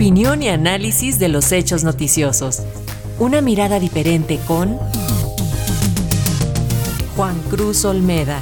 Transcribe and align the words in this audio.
Opinión 0.00 0.42
y 0.42 0.48
análisis 0.48 1.18
de 1.18 1.28
los 1.28 1.52
hechos 1.52 1.84
noticiosos. 1.84 2.60
Una 3.18 3.42
mirada 3.42 3.78
diferente 3.78 4.40
con 4.46 4.78
Juan 7.14 7.38
Cruz 7.50 7.84
Olmeda. 7.84 8.40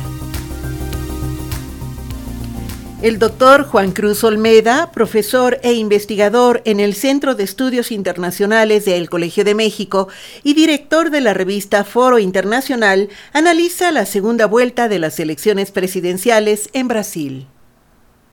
El 3.03 3.19
doctor 3.19 3.65
Juan 3.65 3.91
Cruz 3.91 4.23
Olmeda, 4.23 4.93
profesor 4.93 5.59
e 5.65 5.73
investigador 5.73 6.63
en 6.65 6.79
el 6.79 6.95
Centro 6.95 7.35
de 7.35 7.43
Estudios 7.43 7.91
Internacionales 7.91 8.85
del 8.85 9.11
Colegio 9.11 9.43
de 9.43 9.57
México 9.57 10.07
y 10.45 10.55
director 10.55 11.11
de 11.11 11.23
la 11.23 11.35
revista 11.35 11.83
Foro 11.83 12.21
Internacional, 12.21 13.09
analiza 13.33 13.91
la 13.91 14.07
segunda 14.07 14.47
vuelta 14.47 14.89
de 14.89 15.01
las 15.01 15.19
elecciones 15.19 15.73
presidenciales 15.73 16.71
en 16.73 16.87
Brasil. 16.87 17.49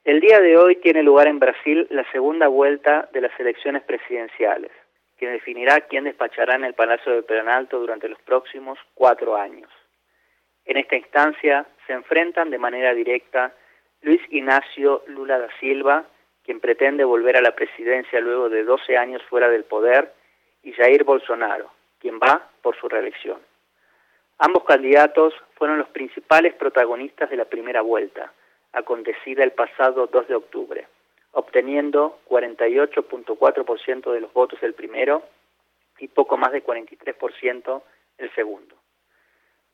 El 0.05 0.19
día 0.19 0.39
de 0.39 0.55
hoy 0.55 0.75
tiene 0.75 1.01
lugar 1.01 1.27
en 1.27 1.39
Brasil 1.39 1.87
la 1.89 2.07
segunda 2.11 2.47
vuelta 2.47 3.09
de 3.11 3.21
las 3.21 3.31
elecciones 3.39 3.81
presidenciales, 3.81 4.69
que 5.17 5.27
definirá 5.27 5.81
quién 5.81 6.03
despachará 6.03 6.53
en 6.53 6.63
el 6.63 6.75
Palacio 6.75 7.11
de 7.11 7.23
Planalto 7.23 7.79
durante 7.79 8.07
los 8.07 8.21
próximos 8.21 8.77
cuatro 8.93 9.35
años. 9.35 9.67
En 10.65 10.77
esta 10.77 10.95
instancia 10.95 11.65
se 11.87 11.93
enfrentan 11.93 12.51
de 12.51 12.59
manera 12.59 12.93
directa 12.93 13.55
Luis 14.03 14.21
Ignacio 14.29 15.01
Lula 15.07 15.39
da 15.39 15.49
Silva, 15.59 16.05
quien 16.43 16.59
pretende 16.59 17.03
volver 17.03 17.37
a 17.37 17.41
la 17.41 17.55
presidencia 17.55 18.19
luego 18.19 18.47
de 18.47 18.63
12 18.63 18.97
años 18.97 19.23
fuera 19.23 19.49
del 19.49 19.63
poder, 19.63 20.13
y 20.61 20.71
Jair 20.73 21.03
Bolsonaro, 21.03 21.71
quien 21.97 22.19
va 22.19 22.47
por 22.61 22.77
su 22.79 22.87
reelección. 22.87 23.39
Ambos 24.37 24.65
candidatos 24.65 25.33
fueron 25.55 25.79
los 25.79 25.89
principales 25.89 26.53
protagonistas 26.53 27.27
de 27.31 27.37
la 27.37 27.45
primera 27.45 27.81
vuelta, 27.81 28.31
acontecida 28.75 29.43
el 29.43 29.51
pasado 29.51 30.07
2 30.07 30.27
de 30.27 30.35
octubre, 30.35 30.87
obteniendo 31.31 32.19
48.4% 32.29 34.11
de 34.11 34.21
los 34.21 34.33
votos 34.33 34.61
el 34.61 34.73
primero 34.73 35.23
y 35.99 36.07
poco 36.07 36.37
más 36.37 36.51
de 36.51 36.63
43% 36.63 37.81
el 38.17 38.35
segundo. 38.35 38.75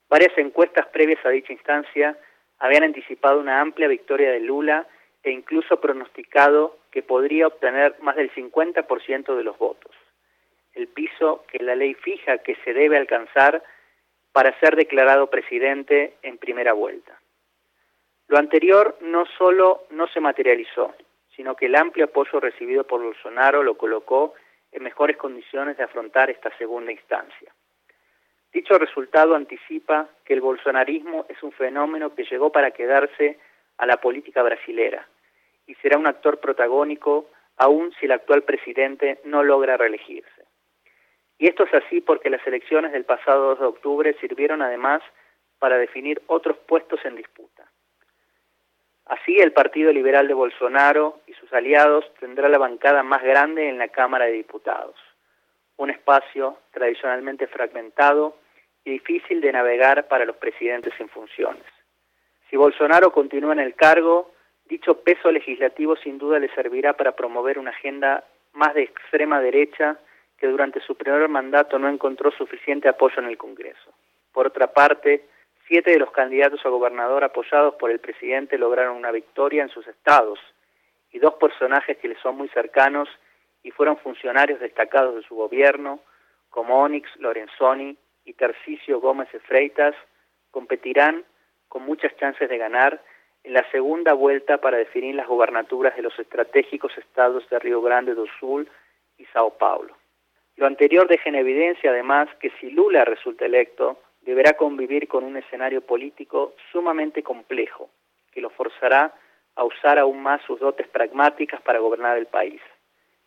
Varias 0.10 0.38
encuestas 0.38 0.88
previas 0.88 1.26
a 1.26 1.30
dicha 1.30 1.54
instancia 1.54 2.18
habían 2.60 2.84
anticipado 2.84 3.40
una 3.40 3.62
amplia 3.62 3.88
victoria 3.88 4.32
de 4.32 4.40
Lula 4.40 4.88
e 5.24 5.32
incluso 5.32 5.80
pronosticado 5.80 6.78
que 6.92 7.02
podría 7.02 7.48
obtener 7.48 7.96
más 8.02 8.16
del 8.16 8.32
50% 8.34 9.36
de 9.36 9.44
los 9.44 9.58
votos, 9.58 9.92
el 10.74 10.88
piso 10.88 11.46
que 11.48 11.64
la 11.64 11.76
ley 11.76 11.94
fija 11.94 12.40
que 12.40 12.56
se 12.64 12.74
debe 12.74 12.98
alcanzar 12.98 13.64
para 14.32 14.58
ser 14.60 14.76
declarado 14.76 15.30
presidente 15.30 16.16
en 16.22 16.38
primera 16.38 16.74
vuelta. 16.74 17.21
Lo 18.32 18.38
anterior 18.38 18.96
no 19.02 19.26
solo 19.38 19.84
no 19.90 20.08
se 20.08 20.22
materializó, 20.22 20.96
sino 21.36 21.54
que 21.54 21.66
el 21.66 21.76
amplio 21.76 22.06
apoyo 22.06 22.40
recibido 22.40 22.86
por 22.88 23.04
Bolsonaro 23.04 23.62
lo 23.62 23.76
colocó 23.76 24.36
en 24.72 24.84
mejores 24.84 25.18
condiciones 25.18 25.76
de 25.76 25.84
afrontar 25.84 26.30
esta 26.30 26.50
segunda 26.58 26.94
instancia. 26.94 27.54
Dicho 28.54 28.78
resultado 28.78 29.36
anticipa 29.36 30.08
que 30.24 30.34
el 30.34 30.40
bolsonarismo 30.40 31.26
es 31.28 31.44
un 31.44 31.52
fenómeno 31.52 32.16
que 32.16 32.24
llegó 32.24 32.54
para 32.54 32.72
quedarse 32.72 33.38
a 33.78 33.86
la 33.86 33.98
política 33.98 34.42
brasilera 34.42 35.06
y 35.68 35.76
será 35.76 35.98
un 35.98 36.08
actor 36.08 36.40
protagónico 36.40 37.30
aun 37.58 37.92
si 38.00 38.06
el 38.06 38.14
actual 38.14 38.44
presidente 38.44 39.20
no 39.26 39.44
logra 39.44 39.76
reelegirse. 39.76 40.46
Y 41.38 41.50
esto 41.50 41.66
es 41.66 41.74
así 41.74 42.00
porque 42.00 42.30
las 42.30 42.48
elecciones 42.48 42.94
del 42.94 43.04
pasado 43.04 43.50
2 43.50 43.60
de 43.60 43.66
octubre 43.66 44.16
sirvieron 44.22 44.62
además 44.62 45.02
para 45.60 45.78
definir 45.78 46.22
otros 46.28 46.56
puestos 46.60 47.04
en 47.04 47.18
disputa. 47.18 47.61
Así, 49.12 49.36
el 49.36 49.52
Partido 49.52 49.92
Liberal 49.92 50.30
de 50.30 50.34
Bolsonaro 50.34 51.20
y 51.28 51.34
sus 51.34 51.52
aliados 51.52 52.06
tendrá 52.22 52.48
la 52.48 52.58
bancada 52.58 53.04
más 53.04 53.22
grande 53.22 53.68
en 53.68 53.78
la 53.78 53.90
Cámara 53.90 54.24
de 54.24 54.32
Diputados, 54.32 54.96
un 55.76 55.90
espacio 55.90 56.60
tradicionalmente 56.72 57.46
fragmentado 57.48 58.38
y 58.86 58.92
difícil 58.92 59.42
de 59.42 59.52
navegar 59.52 60.08
para 60.08 60.24
los 60.24 60.38
presidentes 60.38 60.94
en 60.98 61.10
funciones. 61.10 61.66
Si 62.50 62.56
Bolsonaro 62.56 63.12
continúa 63.12 63.52
en 63.52 63.60
el 63.60 63.76
cargo, 63.76 64.32
dicho 64.64 65.02
peso 65.02 65.30
legislativo 65.30 65.98
sin 65.98 66.18
duda 66.18 66.40
le 66.40 66.48
servirá 66.56 66.94
para 66.94 67.12
promover 67.12 67.60
una 67.60 67.72
agenda 67.72 68.24
más 68.54 68.74
de 68.76 68.84
extrema 68.84 69.42
derecha 69.42 69.98
que 70.38 70.48
durante 70.48 70.80
su 70.80 70.96
primer 70.96 71.28
mandato 71.28 71.78
no 71.78 71.90
encontró 71.90 72.32
suficiente 72.32 72.88
apoyo 72.88 73.20
en 73.20 73.26
el 73.26 73.38
Congreso. 73.38 73.92
Por 74.32 74.48
otra 74.48 74.68
parte, 74.68 75.26
siete 75.72 75.92
de 75.92 76.00
los 76.00 76.12
candidatos 76.12 76.60
a 76.66 76.70
gobernador 76.70 77.24
apoyados 77.24 77.76
por 77.76 77.92
el 77.92 78.00
presidente 78.00 78.58
lograron 78.58 78.98
una 78.98 79.10
victoria 79.10 79.64
en 79.64 79.70
sus 79.70 79.88
estados 79.88 80.38
y 81.14 81.20
dos 81.20 81.36
personajes 81.36 81.98
que 81.98 82.10
le 82.10 82.20
son 82.20 82.36
muy 82.36 82.50
cercanos 82.50 83.08
y 83.64 83.72
fueron 83.72 83.96
funcionarios 83.96 84.60
destacados 84.60 85.16
de 85.16 85.22
su 85.22 85.34
gobierno, 85.34 86.02
como 86.50 86.82
Onyx 86.82 87.10
Lorenzoni 87.22 87.98
y 88.26 88.34
Tarcisio 88.34 89.00
Gómez 89.00 89.32
de 89.32 89.40
Freitas 89.40 89.96
competirán 90.52 91.24
con 91.70 91.84
muchas 91.84 92.14
chances 92.18 92.50
de 92.50 92.58
ganar 92.58 93.02
en 93.46 93.54
la 93.54 93.64
segunda 93.72 94.12
vuelta 94.12 94.58
para 94.58 94.76
definir 94.76 95.16
las 95.16 95.28
gobernaturas 95.28 95.96
de 95.96 96.02
los 96.02 96.20
estratégicos 96.20 96.98
estados 96.98 97.50
de 97.50 97.60
Río 97.60 97.82
Grande 97.82 98.14
do 98.14 98.26
Sul 98.42 98.68
y 99.18 99.24
Sao 99.28 99.52
Paulo. 99.58 99.96
Lo 100.58 100.68
anterior 100.68 101.08
deja 101.08 101.30
en 101.30 101.36
evidencia 101.36 101.92
además 101.92 102.28
que 102.42 102.52
si 102.60 102.72
Lula 102.72 103.06
resulta 103.06 103.46
electo, 103.46 103.98
deberá 104.22 104.54
convivir 104.54 105.08
con 105.08 105.24
un 105.24 105.38
escenario 105.38 105.82
político 105.82 106.54
sumamente 106.72 107.24
complejo, 107.24 107.90
que 108.32 108.42
lo 108.42 108.50
forzará 108.50 109.14
a 109.56 109.64
usar 109.64 110.00
aún 110.00 110.22
más 110.22 110.42
sus 110.44 110.60
dotes 110.60 110.88
pragmáticas 110.88 111.62
para 111.62 111.80
gobernar 111.80 112.18
el 112.18 112.28
país, 112.28 112.62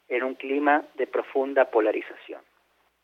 en 0.08 0.22
un 0.22 0.34
clima 0.34 0.84
de 0.94 1.06
profunda 1.06 1.66
polarización. 1.66 2.40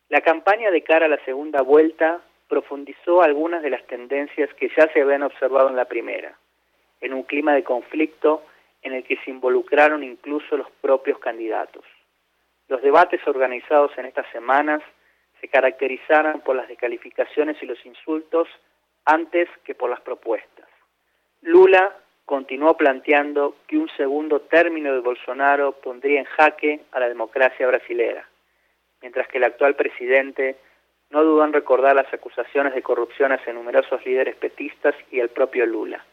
La 0.09 0.21
campaña 0.21 0.71
de 0.71 0.83
cara 0.83 1.07
a 1.07 1.09
la 1.09 1.25
segunda 1.25 1.63
vuelta 1.63 2.21
profundizó 2.49 3.23
algunas 3.23 3.63
de 3.63 3.71
las 3.71 3.87
tendencias 3.87 4.53
que 4.55 4.71
ya 4.77 4.93
se 4.93 5.03
habían 5.03 5.23
observado 5.23 5.69
en 5.69 5.77
la 5.77 5.85
primera, 5.85 6.37
en 7.01 7.15
un 7.15 7.23
clima 7.23 7.55
de 7.55 7.63
conflicto 7.63 8.43
en 8.83 8.95
el 8.95 9.05
que 9.05 9.17
se 9.19 9.31
involucraron 9.31 10.03
incluso 10.03 10.57
los 10.57 10.71
propios 10.81 11.19
candidatos. 11.19 11.85
Los 12.69 12.83
debates 12.83 13.21
organizados 13.27 13.97
en 13.99 14.07
estas 14.07 14.27
semanas 14.33 14.83
se 15.41 15.49
caracterizaron 15.49 16.41
por 16.41 16.57
las 16.57 16.69
descalificaciones 16.69 17.57
y 17.63 17.67
los 17.67 17.85
insultos 17.87 18.49
antes 19.05 19.49
que 19.65 19.75
por 19.75 19.91
las 19.91 20.01
propuestas. 20.01 20.69
Lula 21.43 21.97
continuó 22.25 22.77
planteando 22.77 23.57
que 23.67 23.79
un 23.79 23.89
segundo 23.97 24.41
término 24.43 24.93
de 24.93 25.01
Bolsonaro 25.01 25.73
pondría 25.73 26.21
en 26.21 26.27
jaque 26.27 26.81
a 26.93 27.01
la 27.01 27.09
democracia 27.09 27.67
brasilera 27.67 28.27
mientras 29.01 29.29
que 29.29 29.39
el 29.39 29.45
actual 29.45 29.75
presidente 29.75 30.57
no 31.11 31.25
dudó 31.25 31.45
en 31.45 31.53
recordar 31.53 31.97
las 31.97 32.13
acusaciones 32.13 32.75
de 32.75 32.83
corrupción 32.83 33.33
hacia 33.33 33.53
numerosos 33.53 34.05
líderes 34.05 34.37
petistas 34.37 34.95
y 35.11 35.21
al 35.21 35.31
propio 35.31 35.67
Lula, 35.67 36.05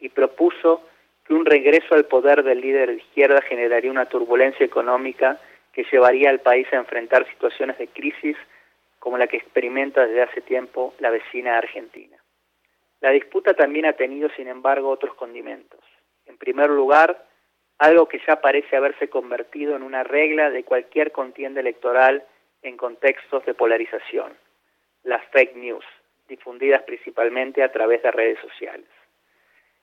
y 0.00 0.08
propuso 0.08 0.82
que 1.26 1.34
un 1.34 1.44
regreso 1.44 1.94
al 1.94 2.06
poder 2.06 2.42
del 2.42 2.60
líder 2.60 2.88
de 2.90 2.96
izquierda 2.96 3.42
generaría 3.42 3.90
una 3.90 4.06
turbulencia 4.06 4.64
económica 4.64 5.38
que 5.72 5.84
llevaría 5.90 6.30
al 6.30 6.40
país 6.40 6.66
a 6.72 6.76
enfrentar 6.76 7.28
situaciones 7.28 7.76
de 7.78 7.88
crisis 7.88 8.36
como 8.98 9.18
la 9.18 9.26
que 9.26 9.36
experimenta 9.36 10.06
desde 10.06 10.22
hace 10.22 10.40
tiempo 10.40 10.94
la 10.98 11.10
vecina 11.10 11.58
Argentina. 11.58 12.16
La 13.00 13.10
disputa 13.10 13.54
también 13.54 13.86
ha 13.86 13.92
tenido, 13.92 14.28
sin 14.30 14.48
embargo, 14.48 14.90
otros 14.90 15.14
condimentos. 15.14 15.80
En 16.26 16.36
primer 16.36 16.68
lugar, 16.70 17.24
algo 17.78 18.08
que 18.08 18.20
ya 18.26 18.40
parece 18.40 18.76
haberse 18.76 19.08
convertido 19.08 19.76
en 19.76 19.82
una 19.82 20.02
regla 20.02 20.50
de 20.50 20.64
cualquier 20.64 21.12
contienda 21.12 21.60
electoral 21.60 22.24
en 22.62 22.76
contextos 22.76 23.44
de 23.46 23.54
polarización, 23.54 24.36
las 25.04 25.24
fake 25.30 25.54
news, 25.54 25.84
difundidas 26.28 26.82
principalmente 26.82 27.62
a 27.62 27.70
través 27.70 28.02
de 28.02 28.10
redes 28.10 28.38
sociales. 28.40 28.88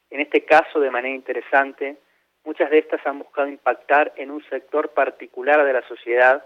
En 0.10 0.20
este 0.20 0.44
caso, 0.44 0.80
de 0.80 0.92
manera 0.92 1.16
interesante, 1.16 1.98
muchas 2.44 2.70
de 2.70 2.80
estas 2.80 3.06
han 3.08 3.20
buscado 3.20 3.48
impactar 3.48 4.14
en 4.18 4.30
un 4.30 4.44
sector 4.50 4.90
particular 4.90 5.66
de 5.66 5.74
la 5.74 5.82
sociedad 5.88 6.46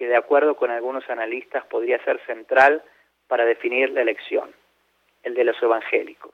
que, 0.00 0.08
de 0.08 0.16
acuerdo 0.16 0.56
con 0.56 0.70
algunos 0.70 1.06
analistas, 1.10 1.62
podría 1.66 2.02
ser 2.04 2.18
central 2.24 2.82
para 3.28 3.44
definir 3.44 3.90
la 3.90 4.00
elección, 4.00 4.50
el 5.22 5.34
de 5.34 5.44
los 5.44 5.62
evangélicos. 5.62 6.32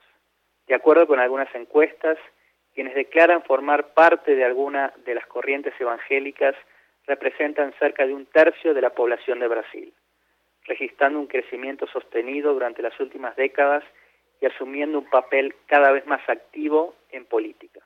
De 0.67 0.73
acuerdo 0.73 1.05
con 1.05 1.19
algunas 1.19 1.53
encuestas, 1.53 2.17
quienes 2.73 2.95
declaran 2.95 3.43
formar 3.43 3.93
parte 3.93 4.37
de 4.37 4.45
alguna 4.45 4.93
de 5.03 5.15
las 5.15 5.25
corrientes 5.25 5.73
evangélicas 5.81 6.55
representan 7.07 7.73
cerca 7.77 8.07
de 8.07 8.13
un 8.13 8.25
tercio 8.27 8.73
de 8.73 8.79
la 8.79 8.91
población 8.91 9.41
de 9.41 9.49
Brasil, 9.49 9.93
registrando 10.63 11.19
un 11.19 11.27
crecimiento 11.27 11.87
sostenido 11.87 12.53
durante 12.53 12.81
las 12.81 12.97
últimas 13.01 13.35
décadas 13.35 13.83
y 14.39 14.45
asumiendo 14.45 14.99
un 14.99 15.09
papel 15.09 15.55
cada 15.65 15.91
vez 15.91 16.07
más 16.07 16.21
activo 16.29 16.95
en 17.11 17.25
política. 17.25 17.81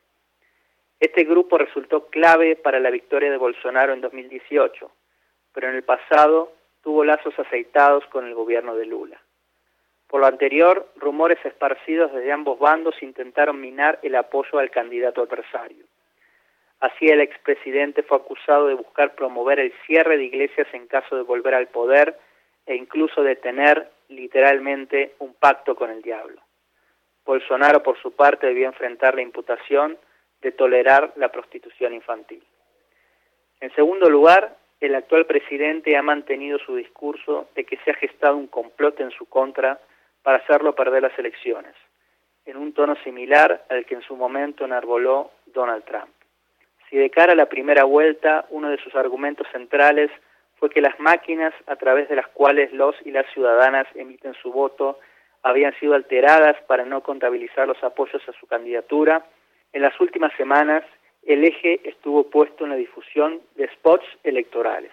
Este 0.99 1.23
grupo 1.23 1.57
resultó 1.57 2.05
clave 2.05 2.55
para 2.55 2.79
la 2.79 2.91
victoria 2.91 3.31
de 3.31 3.37
Bolsonaro 3.37 3.93
en 3.93 4.01
2018, 4.01 4.91
pero 5.53 5.69
en 5.69 5.75
el 5.75 5.83
pasado 5.83 6.51
tuvo 6.81 7.03
lazos 7.03 7.37
aceitados 7.37 8.05
con 8.07 8.25
el 8.25 8.33
gobierno 8.33 8.75
de 8.75 8.85
Lula. 8.85 9.21
Por 10.07 10.21
lo 10.21 10.27
anterior, 10.27 10.91
rumores 10.97 11.39
esparcidos 11.45 12.11
desde 12.11 12.31
ambos 12.31 12.59
bandos 12.59 13.01
intentaron 13.01 13.61
minar 13.61 13.99
el 14.03 14.15
apoyo 14.15 14.59
al 14.59 14.69
candidato 14.69 15.21
adversario. 15.21 15.85
Así 16.81 17.05
el 17.05 17.21
expresidente 17.21 18.03
fue 18.03 18.17
acusado 18.17 18.67
de 18.67 18.73
buscar 18.73 19.15
promover 19.15 19.59
el 19.59 19.71
cierre 19.85 20.17
de 20.17 20.25
iglesias 20.25 20.67
en 20.73 20.87
caso 20.87 21.15
de 21.15 21.21
volver 21.21 21.53
al 21.53 21.67
poder 21.67 22.17
e 22.65 22.75
incluso 22.75 23.23
de 23.23 23.35
tener 23.35 23.89
literalmente 24.09 25.15
un 25.19 25.33
pacto 25.33 25.75
con 25.75 25.91
el 25.91 26.01
diablo. 26.01 26.41
Bolsonaro, 27.23 27.83
por 27.83 27.97
su 28.01 28.11
parte, 28.13 28.47
debió 28.47 28.67
enfrentar 28.67 29.15
la 29.15 29.21
imputación 29.21 29.97
de 30.41 30.51
tolerar 30.51 31.13
la 31.15 31.29
prostitución 31.29 31.93
infantil. 31.93 32.43
En 33.59 33.73
segundo 33.75 34.09
lugar, 34.09 34.57
el 34.81 34.95
actual 34.95 35.27
presidente 35.27 35.95
ha 35.95 36.01
mantenido 36.01 36.57
su 36.57 36.75
discurso 36.75 37.47
de 37.55 37.63
que 37.63 37.77
se 37.77 37.91
ha 37.91 37.93
gestado 37.93 38.35
un 38.35 38.47
complot 38.47 38.99
en 38.99 39.11
su 39.11 39.27
contra 39.27 39.79
para 40.23 40.39
hacerlo 40.39 40.73
perder 40.73 41.03
las 41.03 41.17
elecciones, 41.17 41.75
en 42.45 42.57
un 42.57 42.73
tono 42.73 42.95
similar 43.03 43.63
al 43.69 43.85
que 43.85 43.95
en 43.95 44.01
su 44.01 44.15
momento 44.15 44.65
enarboló 44.65 45.31
Donald 45.45 45.83
Trump. 45.85 46.09
Si 46.89 46.97
de 46.97 47.11
cara 47.11 47.33
a 47.33 47.35
la 47.35 47.45
primera 47.45 47.83
vuelta 47.83 48.45
uno 48.49 48.69
de 48.69 48.77
sus 48.79 48.95
argumentos 48.95 49.47
centrales 49.51 50.09
fue 50.55 50.69
que 50.69 50.81
las 50.81 50.99
máquinas 50.99 51.53
a 51.67 51.75
través 51.75 52.09
de 52.09 52.15
las 52.15 52.27
cuales 52.27 52.73
los 52.73 52.95
y 53.05 53.11
las 53.11 53.25
ciudadanas 53.33 53.87
emiten 53.95 54.33
su 54.33 54.51
voto 54.51 54.99
habían 55.43 55.73
sido 55.79 55.93
alteradas 55.93 56.57
para 56.67 56.85
no 56.85 57.01
contabilizar 57.01 57.67
los 57.67 57.83
apoyos 57.83 58.21
a 58.27 58.33
su 58.33 58.47
candidatura, 58.47 59.25
en 59.73 59.81
las 59.83 59.99
últimas 59.99 60.33
semanas 60.37 60.83
el 61.23 61.43
eje 61.43 61.81
estuvo 61.83 62.29
puesto 62.29 62.63
en 62.63 62.71
la 62.71 62.75
difusión 62.75 63.41
de 63.55 63.67
spots 63.73 64.05
electorales. 64.23 64.91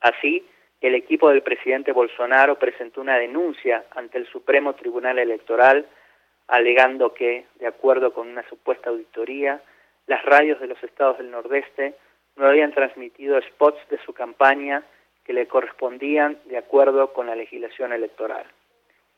Así, 0.00 0.44
el 0.80 0.94
equipo 0.94 1.28
del 1.30 1.42
presidente 1.42 1.92
Bolsonaro 1.92 2.58
presentó 2.58 3.00
una 3.00 3.18
denuncia 3.18 3.84
ante 3.94 4.18
el 4.18 4.26
Supremo 4.26 4.74
Tribunal 4.74 5.18
Electoral 5.18 5.86
alegando 6.48 7.14
que, 7.14 7.46
de 7.60 7.66
acuerdo 7.66 8.12
con 8.12 8.28
una 8.28 8.46
supuesta 8.48 8.90
auditoría, 8.90 9.62
las 10.06 10.24
radios 10.24 10.60
de 10.60 10.66
los 10.66 10.82
estados 10.82 11.18
del 11.18 11.30
Nordeste 11.30 11.94
no 12.36 12.46
habían 12.46 12.72
transmitido 12.72 13.40
spots 13.40 13.78
de 13.88 13.98
su 13.98 14.12
campaña 14.12 14.82
que 15.24 15.32
le 15.32 15.46
correspondían 15.46 16.38
de 16.46 16.58
acuerdo 16.58 17.12
con 17.12 17.26
la 17.26 17.36
legislación 17.36 17.92
electoral. 17.92 18.44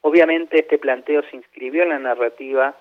Obviamente 0.02 0.60
este 0.60 0.78
planteo 0.78 1.22
se 1.30 1.36
inscribió 1.36 1.84
en 1.84 1.88
la 1.88 1.98
narrativa 1.98 2.76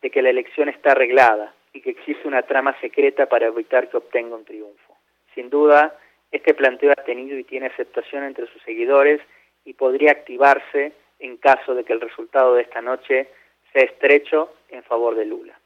de 0.00 0.10
que 0.10 0.22
la 0.22 0.30
elección 0.30 0.68
está 0.68 0.92
arreglada 0.92 1.52
y 1.72 1.80
que 1.80 1.90
existe 1.90 2.28
una 2.28 2.42
trama 2.42 2.78
secreta 2.80 3.26
para 3.26 3.46
evitar 3.46 3.88
que 3.88 3.96
obtenga 3.96 4.36
un 4.36 4.44
triunfo. 4.44 4.96
Sin 5.34 5.50
duda, 5.50 5.96
este 6.30 6.54
planteo 6.54 6.92
ha 6.92 7.04
tenido 7.04 7.38
y 7.38 7.44
tiene 7.44 7.66
aceptación 7.66 8.24
entre 8.24 8.46
sus 8.46 8.62
seguidores 8.62 9.20
y 9.64 9.74
podría 9.74 10.12
activarse 10.12 10.92
en 11.18 11.36
caso 11.36 11.74
de 11.74 11.84
que 11.84 11.92
el 11.92 12.00
resultado 12.00 12.54
de 12.54 12.62
esta 12.62 12.82
noche 12.82 13.28
sea 13.72 13.84
estrecho 13.84 14.54
en 14.68 14.82
favor 14.82 15.14
de 15.14 15.24
Lula. 15.24 15.58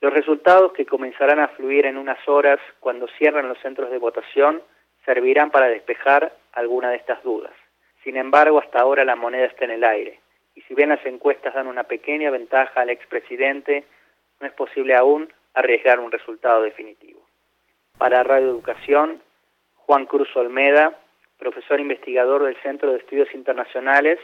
Los 0.00 0.12
resultados 0.12 0.72
que 0.72 0.86
comenzarán 0.86 1.40
a 1.40 1.48
fluir 1.48 1.86
en 1.86 1.96
unas 1.96 2.26
horas 2.28 2.58
cuando 2.80 3.06
cierren 3.18 3.48
los 3.48 3.58
centros 3.60 3.90
de 3.90 3.98
votación 3.98 4.62
servirán 5.04 5.50
para 5.50 5.68
despejar 5.68 6.32
alguna 6.52 6.90
de 6.90 6.96
estas 6.96 7.22
dudas. 7.22 7.52
Sin 8.04 8.16
embargo, 8.16 8.60
hasta 8.60 8.80
ahora 8.80 9.04
la 9.04 9.16
moneda 9.16 9.46
está 9.46 9.64
en 9.64 9.72
el 9.72 9.84
aire, 9.84 10.20
y 10.54 10.62
si 10.62 10.74
bien 10.74 10.88
las 10.88 11.04
encuestas 11.04 11.54
dan 11.54 11.66
una 11.66 11.84
pequeña 11.84 12.30
ventaja 12.30 12.80
al 12.80 12.90
expresidente, 12.90 13.84
no 14.40 14.46
es 14.46 14.52
posible 14.54 14.94
aún 14.94 15.30
arriesgar 15.60 16.00
un 16.00 16.12
resultado 16.12 16.62
definitivo. 16.62 17.20
Para 17.96 18.22
Radio 18.22 18.48
Educación, 18.48 19.22
Juan 19.76 20.06
Cruz 20.06 20.28
Olmeda, 20.36 20.98
profesor 21.38 21.80
investigador 21.80 22.44
del 22.44 22.56
Centro 22.62 22.92
de 22.92 22.98
Estudios 22.98 23.32
Internacionales 23.34 24.18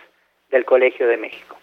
del 0.50 0.64
Colegio 0.64 1.08
de 1.08 1.16
México. 1.16 1.56